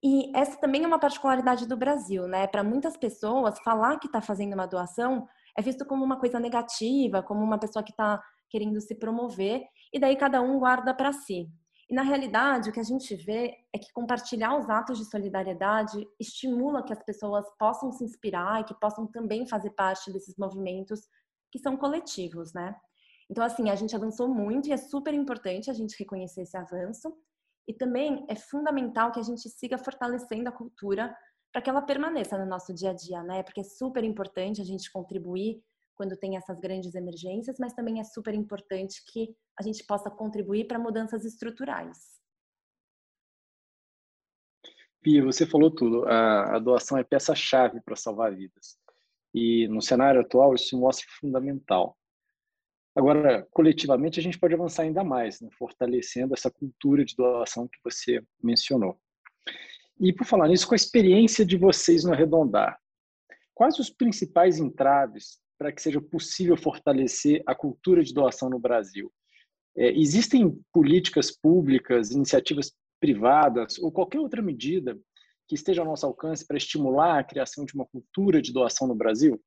E 0.03 0.35
essa 0.35 0.59
também 0.59 0.85
é 0.85 0.87
uma 0.87 0.99
particularidade 0.99 1.67
do 1.67 1.77
Brasil, 1.77 2.27
né? 2.27 2.47
Para 2.47 2.65
muitas 2.65 2.97
pessoas, 2.97 3.59
falar 3.61 3.99
que 3.99 4.07
está 4.07 4.21
fazendo 4.21 4.55
uma 4.55 4.67
doação 4.67 5.29
é 5.57 5.63
visto 5.63 5.85
como 5.85 6.05
uma 6.05 6.19
coisa 6.19 6.41
negativa, 6.41 7.23
como 7.23 7.43
uma 7.43 7.59
pessoa 7.59 7.83
que 7.83 7.91
está 7.91 8.23
querendo 8.49 8.81
se 8.81 8.95
promover, 8.95 9.63
e 9.93 9.99
daí 9.99 10.17
cada 10.17 10.41
um 10.41 10.59
guarda 10.59 10.95
para 10.95 11.13
si. 11.13 11.49
E 11.89 11.95
na 11.95 12.03
realidade, 12.03 12.71
o 12.71 12.73
que 12.73 12.79
a 12.81 12.85
gente 12.85 13.15
vê 13.17 13.53
é 13.73 13.79
que 13.79 13.93
compartilhar 13.93 14.57
os 14.57 14.71
atos 14.71 14.97
de 14.97 15.05
solidariedade 15.05 16.07
estimula 16.21 16.85
que 16.85 16.93
as 16.93 17.03
pessoas 17.03 17.45
possam 17.59 17.91
se 17.91 18.05
inspirar 18.05 18.61
e 18.61 18.65
que 18.65 18.75
possam 18.75 19.07
também 19.09 19.45
fazer 19.47 19.71
parte 19.71 20.13
desses 20.13 20.37
movimentos 20.37 21.01
que 21.51 21.59
são 21.59 21.77
coletivos, 21.77 22.53
né? 22.53 22.77
Então, 23.29 23.45
assim, 23.45 23.71
a 23.71 23.75
gente 23.75 23.95
avançou 23.95 24.29
muito 24.29 24.69
e 24.69 24.73
é 24.73 24.77
super 24.77 25.13
importante 25.15 25.69
a 25.69 25.75
gente 25.75 25.97
reconhecer 25.99 26.43
esse 26.43 26.57
avanço. 26.57 27.13
E 27.71 27.73
também 27.73 28.27
é 28.29 28.35
fundamental 28.35 29.13
que 29.13 29.21
a 29.21 29.23
gente 29.23 29.49
siga 29.49 29.79
fortalecendo 29.79 30.49
a 30.49 30.53
cultura 30.53 31.17
para 31.53 31.63
que 31.63 31.71
ela 31.71 31.81
permaneça 31.81 32.37
no 32.37 32.45
nosso 32.45 32.75
dia 32.75 32.91
a 32.91 32.93
dia, 32.93 33.23
né? 33.23 33.45
Porque 33.45 33.61
é 33.61 33.63
super 33.63 34.03
importante 34.03 34.61
a 34.61 34.65
gente 34.65 34.91
contribuir 34.91 35.63
quando 35.95 36.17
tem 36.17 36.37
essas 36.37 36.59
grandes 36.59 36.97
emergências, 36.97 37.59
mas 37.61 37.73
também 37.73 38.01
é 38.01 38.03
super 38.03 38.35
importante 38.35 39.05
que 39.07 39.37
a 39.57 39.63
gente 39.63 39.87
possa 39.87 40.11
contribuir 40.11 40.67
para 40.67 40.81
mudanças 40.81 41.25
estruturais. 41.25 41.97
Pia, 45.01 45.25
você 45.25 45.47
falou 45.47 45.71
tudo. 45.71 46.05
A, 46.09 46.57
a 46.57 46.59
doação 46.59 46.99
é 46.99 47.05
peça-chave 47.05 47.81
para 47.83 47.95
salvar 47.95 48.35
vidas. 48.35 48.77
E 49.33 49.69
no 49.69 49.81
cenário 49.81 50.23
atual, 50.23 50.57
isso 50.57 50.77
mostra 50.77 51.07
fundamental. 51.21 51.97
Agora, 52.95 53.47
coletivamente, 53.53 54.19
a 54.19 54.23
gente 54.23 54.39
pode 54.39 54.55
avançar 54.55 54.83
ainda 54.83 55.05
mais, 55.05 55.41
né? 55.41 55.49
fortalecendo 55.59 56.35
essa 56.35 56.51
cultura 56.51 57.05
de 57.05 57.15
doação 57.15 57.69
que 57.69 57.79
você 57.85 58.23
mencionou. 58.43 58.99
E 60.01 60.13
por 60.13 60.27
falar 60.27 60.49
nisso, 60.49 60.67
com 60.67 60.75
a 60.75 60.77
experiência 60.77 61.45
de 61.45 61.57
vocês 61.57 62.05
no 62.05 62.13
Arredondar, 62.13 62.79
quais 63.55 63.79
os 63.79 63.91
principais 63.91 64.59
entraves 64.59 65.39
para 65.59 65.71
que 65.71 65.83
seja 65.83 66.01
possível 66.01 66.57
fortalecer 66.57 67.43
a 67.47 67.55
cultura 67.55 68.03
de 68.03 68.13
doação 68.13 68.49
no 68.51 68.59
Brasil? 68.59 69.13
É, 69.77 69.91
existem 69.91 70.59
políticas 70.73 71.31
públicas, 71.31 72.11
iniciativas 72.11 72.73
privadas 72.99 73.79
ou 73.79 73.93
qualquer 73.93 74.19
outra 74.19 74.43
medida 74.43 74.99
que 75.47 75.55
esteja 75.55 75.83
ao 75.83 75.87
nosso 75.87 76.07
alcance 76.07 76.47
para 76.47 76.57
estimular 76.57 77.19
a 77.19 77.25
criação 77.25 77.65
de 77.65 77.75
uma 77.75 77.87
cultura 77.87 78.43
de 78.43 78.53
doação 78.53 78.89
no 78.89 78.95
Brasil? 78.95 79.41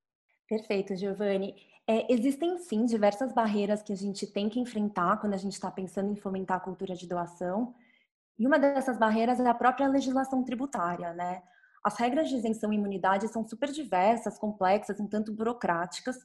Perfeito, 0.48 0.96
Giovanni. 0.96 1.56
É, 1.86 2.12
existem 2.13 2.58
sim 2.60 2.86
diversas 2.86 3.34
barreiras 3.34 3.82
que 3.82 3.92
a 3.92 3.96
gente 3.96 4.25
tem 4.25 4.48
que 4.48 4.60
enfrentar 4.60 5.18
quando 5.18 5.34
a 5.34 5.38
gente 5.38 5.54
está 5.54 5.70
pensando 5.70 6.12
em 6.12 6.16
fomentar 6.16 6.58
a 6.58 6.62
cultura 6.62 6.96
de 6.96 7.08
doação. 7.08 7.75
E 8.40 8.48
uma 8.48 8.58
dessas 8.58 8.98
barreiras 8.98 9.40
é 9.40 9.48
a 9.48 9.54
própria 9.54 9.88
legislação 9.88 10.44
tributária, 10.44 11.13
né? 11.13 11.44
As 11.84 11.98
regras 11.98 12.30
de 12.30 12.36
isenção 12.36 12.72
e 12.72 12.78
imunidade 12.78 13.28
são 13.28 13.46
super 13.46 13.70
diversas, 13.70 14.40
complexas, 14.40 15.00
um 15.00 15.08
tanto 15.08 15.34
burocráticas. 15.34 16.16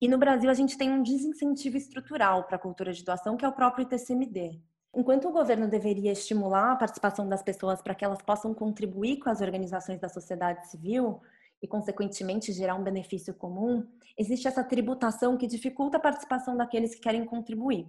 E 0.00 0.08
no 0.08 0.16
Brasil 0.16 0.48
a 0.48 0.54
gente 0.54 0.78
tem 0.78 0.90
um 0.90 1.02
desincentivo 1.02 1.76
estrutural 1.76 2.44
para 2.44 2.56
a 2.56 2.60
cultura 2.60 2.92
de 2.92 3.04
doação, 3.04 3.36
que 3.36 3.44
é 3.44 3.48
o 3.48 3.52
próprio 3.52 3.82
ITCMD. 3.82 4.58
Enquanto 4.94 5.28
o 5.28 5.32
governo 5.32 5.68
deveria 5.68 6.12
estimular 6.12 6.72
a 6.72 6.76
participação 6.76 7.28
das 7.28 7.42
pessoas 7.42 7.82
para 7.82 7.94
que 7.94 8.04
elas 8.04 8.22
possam 8.22 8.54
contribuir 8.54 9.18
com 9.18 9.28
as 9.28 9.42
organizações 9.42 10.00
da 10.00 10.08
sociedade 10.08 10.66
civil 10.68 11.20
e, 11.62 11.66
consequentemente, 11.66 12.52
gerar 12.52 12.74
um 12.74 12.84
benefício 12.84 13.34
comum, 13.34 13.86
existe 14.16 14.46
essa 14.46 14.64
tributação 14.64 15.36
que 15.36 15.46
dificulta 15.46 15.96
a 15.96 16.00
participação 16.00 16.56
daqueles 16.56 16.94
que 16.94 17.00
querem 17.00 17.24
contribuir. 17.24 17.86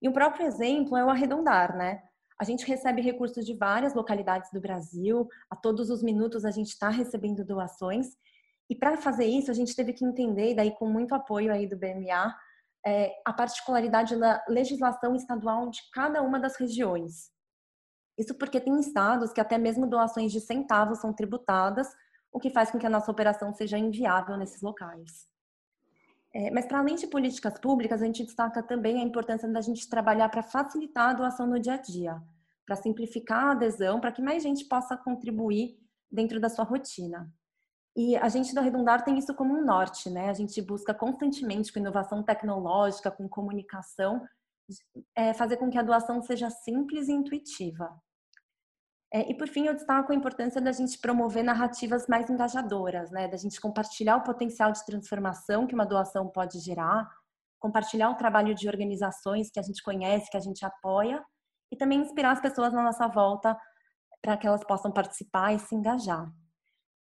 E 0.00 0.08
um 0.08 0.12
próprio 0.12 0.46
exemplo 0.46 0.96
é 0.96 1.04
o 1.04 1.10
arredondar, 1.10 1.76
né? 1.76 2.02
A 2.38 2.44
gente 2.44 2.66
recebe 2.66 3.00
recursos 3.00 3.46
de 3.46 3.54
várias 3.54 3.94
localidades 3.94 4.50
do 4.50 4.60
Brasil, 4.60 5.28
a 5.48 5.54
todos 5.54 5.90
os 5.90 6.02
minutos 6.02 6.44
a 6.44 6.50
gente 6.50 6.68
está 6.68 6.88
recebendo 6.88 7.44
doações, 7.44 8.16
e 8.68 8.74
para 8.74 8.96
fazer 8.96 9.26
isso 9.26 9.50
a 9.50 9.54
gente 9.54 9.76
teve 9.76 9.92
que 9.92 10.04
entender, 10.04 10.50
e 10.50 10.54
daí 10.54 10.72
com 10.72 10.88
muito 10.88 11.14
apoio 11.14 11.52
aí 11.52 11.66
do 11.66 11.76
BMA, 11.76 12.34
é, 12.84 13.12
a 13.24 13.32
particularidade 13.32 14.16
da 14.16 14.42
legislação 14.48 15.14
estadual 15.14 15.70
de 15.70 15.80
cada 15.92 16.20
uma 16.20 16.40
das 16.40 16.56
regiões. 16.56 17.30
Isso 18.18 18.34
porque 18.34 18.60
tem 18.60 18.78
estados 18.80 19.32
que 19.32 19.40
até 19.40 19.56
mesmo 19.56 19.86
doações 19.86 20.32
de 20.32 20.40
centavos 20.40 20.98
são 20.98 21.12
tributadas, 21.12 21.88
o 22.32 22.40
que 22.40 22.50
faz 22.50 22.70
com 22.70 22.78
que 22.78 22.86
a 22.86 22.90
nossa 22.90 23.10
operação 23.10 23.52
seja 23.52 23.76
inviável 23.76 24.36
nesses 24.36 24.62
locais. 24.62 25.28
É, 26.34 26.50
mas, 26.50 26.64
para 26.64 26.78
além 26.78 26.94
de 26.94 27.06
políticas 27.06 27.58
públicas, 27.58 28.00
a 28.00 28.06
gente 28.06 28.24
destaca 28.24 28.62
também 28.62 29.00
a 29.00 29.04
importância 29.04 29.46
da 29.48 29.60
gente 29.60 29.88
trabalhar 29.88 30.30
para 30.30 30.42
facilitar 30.42 31.10
a 31.10 31.12
doação 31.12 31.46
no 31.46 31.60
dia 31.60 31.74
a 31.74 31.76
dia, 31.76 32.22
para 32.64 32.74
simplificar 32.74 33.44
a 33.44 33.50
adesão, 33.52 34.00
para 34.00 34.10
que 34.10 34.22
mais 34.22 34.42
gente 34.42 34.64
possa 34.64 34.96
contribuir 34.96 35.78
dentro 36.10 36.40
da 36.40 36.48
sua 36.48 36.64
rotina. 36.64 37.30
E 37.94 38.16
a 38.16 38.28
gente 38.30 38.54
do 38.54 38.60
Arredondar 38.60 39.04
tem 39.04 39.18
isso 39.18 39.34
como 39.34 39.52
um 39.52 39.62
norte, 39.62 40.08
né? 40.08 40.30
A 40.30 40.32
gente 40.32 40.62
busca 40.62 40.94
constantemente 40.94 41.70
com 41.70 41.78
inovação 41.78 42.22
tecnológica, 42.22 43.10
com 43.10 43.28
comunicação, 43.28 44.26
é, 45.14 45.34
fazer 45.34 45.58
com 45.58 45.68
que 45.68 45.76
a 45.76 45.82
doação 45.82 46.22
seja 46.22 46.48
simples 46.48 47.08
e 47.08 47.12
intuitiva. 47.12 47.94
É, 49.14 49.30
e 49.30 49.34
por 49.34 49.46
fim, 49.46 49.66
eu 49.66 49.74
destaco 49.74 50.10
a 50.10 50.14
importância 50.14 50.58
da 50.60 50.72
gente 50.72 50.98
promover 50.98 51.44
narrativas 51.44 52.06
mais 52.06 52.30
engajadoras, 52.30 53.10
né? 53.10 53.28
Da 53.28 53.36
gente 53.36 53.60
compartilhar 53.60 54.16
o 54.16 54.22
potencial 54.22 54.72
de 54.72 54.84
transformação 54.86 55.66
que 55.66 55.74
uma 55.74 55.84
doação 55.84 56.28
pode 56.28 56.58
gerar, 56.60 57.06
compartilhar 57.60 58.08
o 58.08 58.16
trabalho 58.16 58.54
de 58.54 58.66
organizações 58.68 59.50
que 59.50 59.60
a 59.60 59.62
gente 59.62 59.82
conhece, 59.82 60.30
que 60.30 60.36
a 60.36 60.40
gente 60.40 60.64
apoia, 60.64 61.22
e 61.70 61.76
também 61.76 62.00
inspirar 62.00 62.32
as 62.32 62.40
pessoas 62.40 62.72
na 62.72 62.82
nossa 62.82 63.06
volta 63.06 63.58
para 64.22 64.36
que 64.36 64.46
elas 64.46 64.64
possam 64.64 64.90
participar 64.90 65.52
e 65.52 65.58
se 65.58 65.74
engajar. 65.74 66.32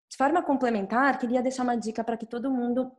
De 0.10 0.18
forma 0.18 0.42
complementar, 0.42 1.20
queria 1.20 1.44
deixar 1.44 1.62
uma 1.62 1.78
dica 1.78 2.04
para 2.04 2.18
que 2.18 2.26
todo 2.26 2.50
mundo 2.50 2.92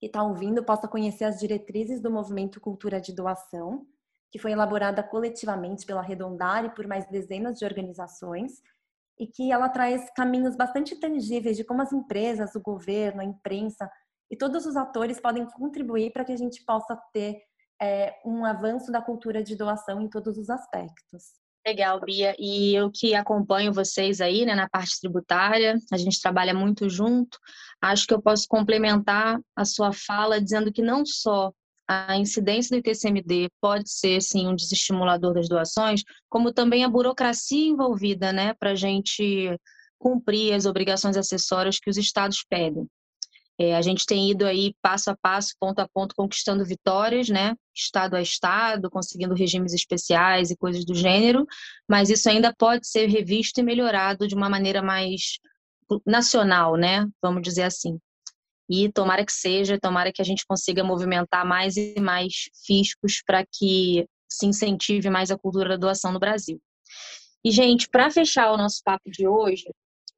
que 0.00 0.06
está 0.06 0.22
ouvindo 0.24 0.64
possa 0.64 0.88
conhecer 0.88 1.24
as 1.24 1.38
diretrizes 1.38 2.00
do 2.00 2.10
movimento 2.10 2.60
Cultura 2.60 3.00
de 3.00 3.14
Doação, 3.14 3.86
que 4.30 4.38
foi 4.38 4.52
elaborada 4.52 5.02
coletivamente 5.02 5.84
pela 5.84 6.02
Redondar 6.02 6.64
e 6.64 6.70
por 6.70 6.86
mais 6.86 7.08
dezenas 7.08 7.58
de 7.58 7.64
organizações, 7.64 8.62
e 9.18 9.26
que 9.26 9.52
ela 9.52 9.68
traz 9.68 10.10
caminhos 10.14 10.56
bastante 10.56 10.96
tangíveis 10.96 11.56
de 11.56 11.64
como 11.64 11.82
as 11.82 11.92
empresas, 11.92 12.54
o 12.54 12.60
governo, 12.60 13.20
a 13.20 13.24
imprensa 13.24 13.90
e 14.30 14.36
todos 14.36 14.64
os 14.64 14.76
atores 14.76 15.20
podem 15.20 15.44
contribuir 15.44 16.12
para 16.12 16.24
que 16.24 16.32
a 16.32 16.36
gente 16.36 16.64
possa 16.64 16.96
ter 17.12 17.42
é, 17.82 18.14
um 18.24 18.44
avanço 18.44 18.92
da 18.92 19.02
cultura 19.02 19.42
de 19.42 19.56
doação 19.56 20.00
em 20.00 20.08
todos 20.08 20.38
os 20.38 20.48
aspectos. 20.48 21.40
Legal, 21.66 22.00
Bia. 22.00 22.34
E 22.38 22.74
eu 22.74 22.90
que 22.90 23.14
acompanho 23.14 23.72
vocês 23.72 24.20
aí 24.20 24.46
né, 24.46 24.54
na 24.54 24.68
parte 24.68 24.98
tributária, 25.00 25.76
a 25.92 25.96
gente 25.96 26.20
trabalha 26.20 26.54
muito 26.54 26.88
junto. 26.88 27.38
Acho 27.82 28.06
que 28.06 28.14
eu 28.14 28.22
posso 28.22 28.46
complementar 28.48 29.38
a 29.54 29.64
sua 29.64 29.92
fala 29.92 30.40
dizendo 30.40 30.72
que 30.72 30.80
não 30.80 31.04
só 31.04 31.52
a 31.92 32.16
incidência 32.16 32.70
do 32.70 32.78
ITCMD 32.78 33.50
pode 33.60 33.90
ser, 33.90 34.22
sim, 34.22 34.46
um 34.46 34.54
desestimulador 34.54 35.34
das 35.34 35.48
doações, 35.48 36.04
como 36.28 36.52
também 36.52 36.84
a 36.84 36.88
burocracia 36.88 37.66
envolvida 37.66 38.32
né, 38.32 38.54
para 38.54 38.70
a 38.70 38.74
gente 38.76 39.58
cumprir 39.98 40.54
as 40.54 40.66
obrigações 40.66 41.16
acessórias 41.16 41.80
que 41.80 41.90
os 41.90 41.96
estados 41.96 42.44
pedem. 42.48 42.86
É, 43.58 43.74
a 43.74 43.82
gente 43.82 44.06
tem 44.06 44.30
ido 44.30 44.46
aí 44.46 44.72
passo 44.80 45.10
a 45.10 45.16
passo, 45.20 45.52
ponto 45.58 45.80
a 45.80 45.88
ponto, 45.88 46.14
conquistando 46.14 46.64
vitórias, 46.64 47.28
né? 47.28 47.54
Estado 47.74 48.14
a 48.14 48.22
estado, 48.22 48.88
conseguindo 48.88 49.34
regimes 49.34 49.74
especiais 49.74 50.50
e 50.50 50.56
coisas 50.56 50.84
do 50.84 50.94
gênero, 50.94 51.44
mas 51.88 52.08
isso 52.08 52.30
ainda 52.30 52.54
pode 52.56 52.86
ser 52.86 53.06
revisto 53.08 53.60
e 53.60 53.64
melhorado 53.64 54.28
de 54.28 54.34
uma 54.36 54.48
maneira 54.48 54.80
mais 54.80 55.40
nacional, 56.06 56.76
né? 56.76 57.06
Vamos 57.20 57.42
dizer 57.42 57.64
assim. 57.64 57.98
E 58.72 58.88
tomara 58.92 59.26
que 59.26 59.32
seja, 59.32 59.80
tomara 59.80 60.12
que 60.12 60.22
a 60.22 60.24
gente 60.24 60.46
consiga 60.46 60.84
movimentar 60.84 61.44
mais 61.44 61.76
e 61.76 61.98
mais 61.98 62.48
fiscos 62.64 63.20
para 63.26 63.44
que 63.44 64.06
se 64.28 64.46
incentive 64.46 65.10
mais 65.10 65.32
a 65.32 65.36
cultura 65.36 65.70
da 65.70 65.76
doação 65.76 66.12
no 66.12 66.20
Brasil. 66.20 66.62
E, 67.44 67.50
gente, 67.50 67.88
para 67.88 68.12
fechar 68.12 68.52
o 68.52 68.56
nosso 68.56 68.80
papo 68.84 69.10
de 69.10 69.26
hoje, 69.26 69.64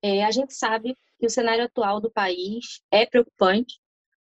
é, 0.03 0.23
a 0.23 0.31
gente 0.31 0.53
sabe 0.53 0.95
que 1.19 1.27
o 1.27 1.31
cenário 1.31 1.65
atual 1.65 1.99
do 1.99 2.11
país 2.11 2.83
é 2.91 3.07
preocupante. 3.07 3.81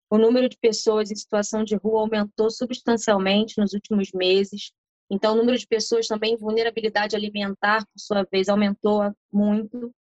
O 0.08 0.16
número 0.16 0.48
de 0.48 0.56
pessoas 0.58 1.10
em 1.10 1.16
situação 1.16 1.64
de 1.64 1.74
rua 1.74 2.02
aumentou 2.02 2.52
substancialmente 2.52 3.58
nos 3.58 3.72
últimos 3.72 4.12
meses. 4.12 4.70
Então, 5.10 5.32
o 5.32 5.36
número 5.36 5.58
de 5.58 5.66
pessoas 5.66 6.06
também 6.06 6.34
em 6.34 6.36
vulnerabilidade 6.36 7.16
alimentar, 7.16 7.84
por 7.84 7.98
sua 7.98 8.24
vez, 8.30 8.48
aumentou 8.48 9.12
muito. 9.32 9.92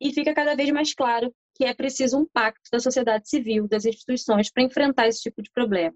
E 0.00 0.12
fica 0.12 0.32
cada 0.32 0.54
vez 0.54 0.70
mais 0.70 0.94
claro 0.94 1.34
que 1.54 1.64
é 1.64 1.74
preciso 1.74 2.18
um 2.18 2.26
pacto 2.26 2.68
da 2.72 2.80
sociedade 2.80 3.28
civil, 3.28 3.68
das 3.68 3.84
instituições, 3.84 4.50
para 4.50 4.62
enfrentar 4.62 5.08
esse 5.08 5.22
tipo 5.22 5.42
de 5.42 5.50
problema. 5.50 5.94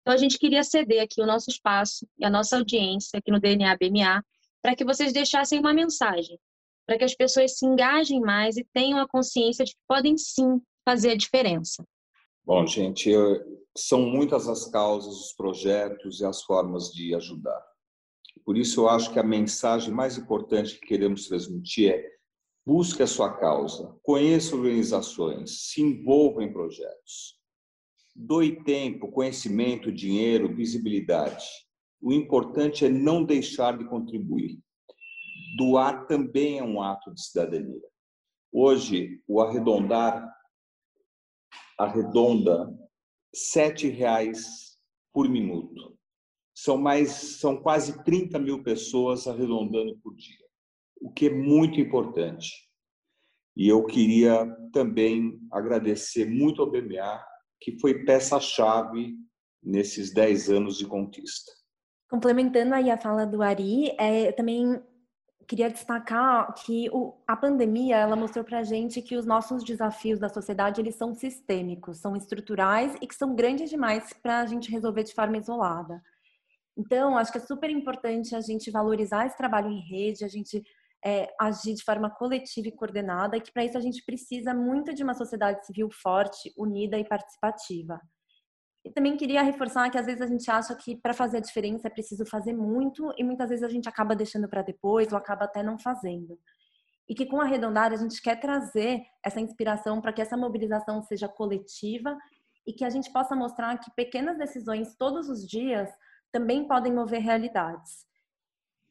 Então, 0.00 0.14
a 0.14 0.16
gente 0.16 0.38
queria 0.38 0.64
ceder 0.64 1.02
aqui 1.02 1.20
o 1.20 1.26
nosso 1.26 1.50
espaço 1.50 2.06
e 2.18 2.24
a 2.24 2.30
nossa 2.30 2.56
audiência 2.56 3.18
aqui 3.18 3.30
no 3.30 3.40
DNA 3.40 3.76
BMA 3.76 4.24
para 4.62 4.74
que 4.74 4.84
vocês 4.84 5.12
deixassem 5.12 5.58
uma 5.58 5.74
mensagem 5.74 6.38
para 6.90 6.98
que 6.98 7.04
as 7.04 7.14
pessoas 7.14 7.56
se 7.56 7.64
engajem 7.64 8.20
mais 8.20 8.56
e 8.56 8.66
tenham 8.74 8.98
a 8.98 9.06
consciência 9.06 9.64
de 9.64 9.70
que 9.70 9.80
podem 9.86 10.18
sim 10.18 10.60
fazer 10.84 11.10
a 11.12 11.16
diferença. 11.16 11.84
Bom, 12.44 12.66
gente, 12.66 13.12
são 13.78 14.00
muitas 14.00 14.48
as 14.48 14.68
causas, 14.68 15.14
os 15.14 15.32
projetos 15.34 16.18
e 16.18 16.24
as 16.24 16.42
formas 16.42 16.90
de 16.90 17.14
ajudar. 17.14 17.64
Por 18.44 18.58
isso, 18.58 18.80
eu 18.80 18.88
acho 18.88 19.12
que 19.12 19.20
a 19.20 19.22
mensagem 19.22 19.94
mais 19.94 20.18
importante 20.18 20.80
que 20.80 20.86
queremos 20.88 21.28
transmitir 21.28 21.92
é 21.92 22.04
busque 22.64 23.02
a 23.02 23.06
sua 23.06 23.36
causa, 23.36 23.96
conheça 24.02 24.54
organizações, 24.54 25.70
se 25.70 25.82
envolva 25.82 26.42
em 26.42 26.52
projetos. 26.52 27.38
Doe 28.14 28.62
tempo, 28.64 29.10
conhecimento, 29.10 29.90
dinheiro, 29.90 30.54
visibilidade. 30.54 31.44
O 32.00 32.12
importante 32.12 32.84
é 32.84 32.88
não 32.88 33.24
deixar 33.24 33.78
de 33.78 33.84
contribuir. 33.84 34.58
Doar 35.56 36.06
também 36.06 36.58
é 36.58 36.62
um 36.62 36.82
ato 36.82 37.12
de 37.12 37.22
cidadania. 37.22 37.82
Hoje, 38.52 39.22
o 39.26 39.40
arredondar 39.40 40.28
arredonda 41.78 42.68
sete 43.34 43.88
reais 43.88 44.78
por 45.12 45.28
minuto. 45.28 45.98
São 46.54 46.76
mais, 46.76 47.10
são 47.38 47.56
quase 47.56 48.02
30 48.04 48.38
mil 48.38 48.62
pessoas 48.62 49.26
arredondando 49.26 49.96
por 50.02 50.14
dia, 50.14 50.46
o 51.00 51.10
que 51.10 51.26
é 51.26 51.30
muito 51.30 51.80
importante. 51.80 52.48
E 53.56 53.68
eu 53.68 53.84
queria 53.84 54.46
também 54.72 55.40
agradecer 55.50 56.24
muito 56.24 56.62
ao 56.62 56.70
BMA, 56.70 57.22
que 57.60 57.78
foi 57.78 58.04
peça-chave 58.04 59.16
nesses 59.62 60.12
10 60.12 60.50
anos 60.50 60.78
de 60.78 60.86
conquista. 60.86 61.52
Complementando 62.08 62.74
aí 62.74 62.90
a 62.90 62.98
fala 62.98 63.26
do 63.26 63.42
Ari, 63.42 63.90
é, 63.98 64.28
eu 64.28 64.32
também 64.32 64.80
queria 65.46 65.68
destacar 65.68 66.54
que 66.54 66.88
o, 66.92 67.14
a 67.26 67.36
pandemia 67.36 67.96
ela 67.96 68.14
mostrou 68.14 68.44
para 68.44 68.60
a 68.60 68.62
gente 68.62 69.02
que 69.02 69.16
os 69.16 69.26
nossos 69.26 69.64
desafios 69.64 70.18
da 70.18 70.28
sociedade 70.28 70.80
eles 70.80 70.94
são 70.94 71.12
sistêmicos, 71.12 71.98
são 71.98 72.14
estruturais 72.14 72.96
e 73.00 73.06
que 73.06 73.14
são 73.14 73.34
grandes 73.34 73.68
demais 73.68 74.12
para 74.12 74.40
a 74.40 74.46
gente 74.46 74.70
resolver 74.70 75.02
de 75.02 75.12
forma 75.12 75.36
isolada. 75.36 76.00
Então, 76.76 77.18
acho 77.18 77.32
que 77.32 77.38
é 77.38 77.40
super 77.40 77.68
importante 77.68 78.34
a 78.34 78.40
gente 78.40 78.70
valorizar 78.70 79.26
esse 79.26 79.36
trabalho 79.36 79.70
em 79.70 79.80
rede, 79.80 80.24
a 80.24 80.28
gente 80.28 80.64
é, 81.04 81.32
agir 81.40 81.74
de 81.74 81.82
forma 81.82 82.10
coletiva 82.10 82.68
e 82.68 82.72
coordenada, 82.72 83.36
e 83.36 83.40
que 83.40 83.52
para 83.52 83.64
isso 83.64 83.78
a 83.78 83.80
gente 83.80 84.04
precisa 84.04 84.54
muito 84.54 84.94
de 84.94 85.02
uma 85.02 85.14
sociedade 85.14 85.64
civil 85.66 85.88
forte, 85.90 86.52
unida 86.56 86.98
e 86.98 87.04
participativa. 87.04 88.00
E 88.84 88.90
também 88.90 89.16
queria 89.16 89.42
reforçar 89.42 89.90
que 89.90 89.98
às 89.98 90.06
vezes 90.06 90.22
a 90.22 90.26
gente 90.26 90.50
acha 90.50 90.74
que 90.74 90.96
para 90.96 91.12
fazer 91.12 91.38
a 91.38 91.40
diferença 91.40 91.86
é 91.86 91.90
preciso 91.90 92.24
fazer 92.24 92.54
muito 92.54 93.12
e 93.18 93.24
muitas 93.24 93.48
vezes 93.50 93.64
a 93.64 93.68
gente 93.68 93.88
acaba 93.88 94.16
deixando 94.16 94.48
para 94.48 94.62
depois 94.62 95.12
ou 95.12 95.18
acaba 95.18 95.44
até 95.44 95.62
não 95.62 95.78
fazendo. 95.78 96.38
E 97.08 97.14
que 97.14 97.26
com 97.26 97.40
Arredondar 97.40 97.92
a 97.92 97.96
gente 97.96 98.22
quer 98.22 98.36
trazer 98.40 99.02
essa 99.22 99.40
inspiração 99.40 100.00
para 100.00 100.12
que 100.12 100.22
essa 100.22 100.36
mobilização 100.36 101.02
seja 101.02 101.28
coletiva 101.28 102.16
e 102.66 102.72
que 102.72 102.84
a 102.84 102.90
gente 102.90 103.12
possa 103.12 103.34
mostrar 103.34 103.76
que 103.78 103.90
pequenas 103.94 104.38
decisões 104.38 104.94
todos 104.96 105.28
os 105.28 105.46
dias 105.46 105.90
também 106.32 106.66
podem 106.66 106.92
mover 106.92 107.20
realidades. 107.20 108.06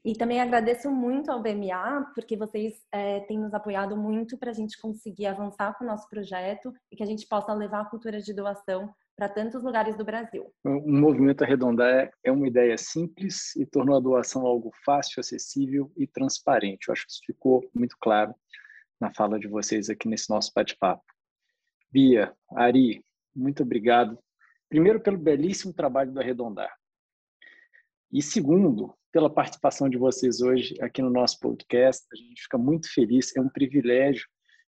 E 0.09 0.15
também 0.15 0.41
agradeço 0.41 0.89
muito 0.89 1.29
ao 1.29 1.39
BMA, 1.39 2.11
porque 2.15 2.35
vocês 2.35 2.83
é, 2.91 3.19
têm 3.19 3.37
nos 3.37 3.53
apoiado 3.53 3.95
muito 3.95 4.39
para 4.39 4.49
a 4.49 4.53
gente 4.53 4.75
conseguir 4.81 5.27
avançar 5.27 5.77
com 5.77 5.83
o 5.83 5.87
nosso 5.87 6.09
projeto 6.09 6.73
e 6.91 6.95
que 6.95 7.03
a 7.03 7.05
gente 7.05 7.27
possa 7.27 7.53
levar 7.53 7.81
a 7.81 7.85
cultura 7.85 8.19
de 8.19 8.33
doação 8.33 8.91
para 9.15 9.29
tantos 9.29 9.61
lugares 9.61 9.95
do 9.95 10.03
Brasil. 10.03 10.51
O 10.65 10.91
movimento 10.91 11.43
Arredondar 11.43 12.09
é 12.23 12.31
uma 12.31 12.47
ideia 12.47 12.75
simples 12.75 13.55
e 13.55 13.67
tornou 13.67 13.95
a 13.95 13.99
doação 13.99 14.47
algo 14.47 14.71
fácil, 14.83 15.19
acessível 15.19 15.91
e 15.95 16.07
transparente. 16.07 16.87
Eu 16.87 16.93
acho 16.93 17.05
que 17.05 17.11
isso 17.11 17.21
ficou 17.27 17.69
muito 17.71 17.95
claro 18.01 18.33
na 18.99 19.13
fala 19.13 19.37
de 19.37 19.47
vocês 19.47 19.91
aqui 19.91 20.07
nesse 20.07 20.27
nosso 20.31 20.51
bate-papo. 20.55 21.03
Bia, 21.91 22.33
Ari, 22.55 23.05
muito 23.35 23.61
obrigado. 23.61 24.17
Primeiro, 24.69 24.99
pelo 24.99 25.19
belíssimo 25.19 25.71
trabalho 25.71 26.11
do 26.11 26.19
Arredondar. 26.19 26.75
E 28.11 28.23
segundo, 28.23 28.97
pela 29.11 29.29
participação 29.29 29.89
de 29.89 29.97
vocês 29.97 30.41
hoje 30.41 30.75
aqui 30.81 31.01
no 31.01 31.09
nosso 31.09 31.39
podcast. 31.39 32.05
A 32.11 32.15
gente 32.15 32.43
fica 32.43 32.57
muito 32.57 32.91
feliz, 32.93 33.35
é 33.35 33.41
um 33.41 33.49
privilégio 33.49 34.27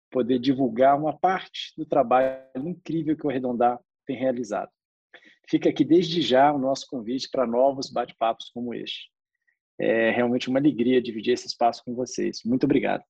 poder 0.09 0.39
divulgar 0.39 0.97
uma 0.97 1.17
parte 1.17 1.73
do 1.77 1.85
trabalho 1.85 2.41
incrível 2.57 3.15
que 3.15 3.25
o 3.25 3.29
Arredondar 3.29 3.79
tem 4.05 4.17
realizado. 4.17 4.69
Fica 5.49 5.69
aqui 5.69 5.83
desde 5.83 6.21
já 6.21 6.51
o 6.51 6.57
nosso 6.57 6.85
convite 6.87 7.29
para 7.31 7.47
novos 7.47 7.89
bate-papos 7.89 8.49
como 8.53 8.73
este. 8.73 9.09
É 9.79 10.11
realmente 10.11 10.49
uma 10.49 10.59
alegria 10.59 11.01
dividir 11.01 11.33
esse 11.33 11.47
espaço 11.47 11.83
com 11.83 11.95
vocês. 11.95 12.41
Muito 12.45 12.65
obrigado. 12.65 13.03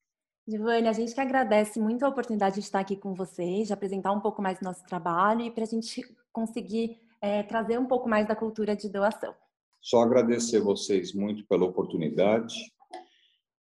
Giovanni, 0.48 0.88
a 0.88 0.94
gente 0.94 1.14
que 1.14 1.22
agradece 1.22 1.80
muito 1.80 2.04
a 2.04 2.10
oportunidade 2.10 2.56
de 2.56 2.62
estar 2.62 2.80
aqui 2.80 2.96
com 2.96 3.14
vocês, 3.14 3.68
de 3.68 3.74
apresentar 3.74 4.12
um 4.12 4.20
pouco 4.20 4.42
mais 4.42 4.60
do 4.60 4.64
nosso 4.64 4.84
trabalho 4.86 5.42
e 5.42 5.52
para 5.52 5.64
a 5.64 5.68
gente 5.68 6.02
conseguir 6.32 7.00
é, 7.22 7.44
trazer 7.44 7.80
um 7.80 7.86
pouco 7.86 8.10
mais 8.10 8.28
da 8.28 8.36
cultura 8.36 8.76
de 8.76 8.90
doação. 8.90 9.36
Só 9.82 10.02
agradecer 10.02 10.62
vocês 10.62 11.14
muito 11.14 11.46
pela 11.48 11.66
oportunidade 11.66 12.56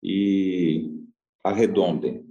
e 0.03 0.89
arredondem, 1.43 2.23